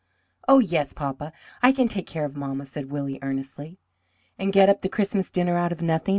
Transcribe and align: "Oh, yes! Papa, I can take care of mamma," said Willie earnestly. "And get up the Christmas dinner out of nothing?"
"Oh, 0.47 0.57
yes! 0.57 0.93
Papa, 0.93 1.31
I 1.61 1.71
can 1.71 1.87
take 1.87 2.07
care 2.07 2.25
of 2.25 2.35
mamma," 2.35 2.65
said 2.65 2.89
Willie 2.89 3.19
earnestly. 3.21 3.77
"And 4.39 4.51
get 4.51 4.67
up 4.67 4.81
the 4.81 4.89
Christmas 4.89 5.29
dinner 5.29 5.57
out 5.59 5.71
of 5.71 5.83
nothing?" 5.83 6.09